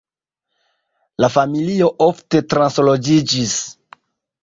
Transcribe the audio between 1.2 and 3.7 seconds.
La familio ofte transloĝiĝis.